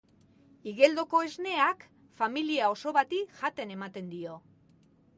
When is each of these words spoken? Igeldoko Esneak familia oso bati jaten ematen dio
Igeldoko 0.71 1.21
Esneak 1.25 1.85
familia 2.23 2.73
oso 2.79 2.97
bati 3.01 3.23
jaten 3.39 3.79
ematen 3.79 4.13
dio 4.19 4.45